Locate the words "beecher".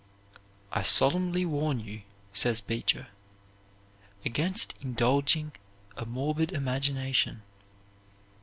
2.59-3.09